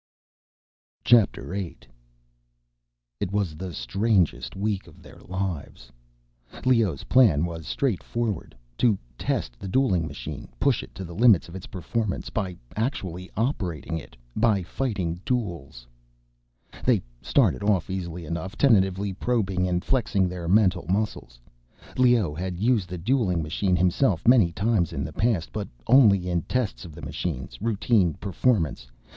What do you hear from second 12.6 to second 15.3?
actually operating it—by fighting